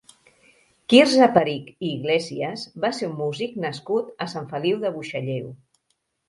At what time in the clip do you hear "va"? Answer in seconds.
2.87-2.91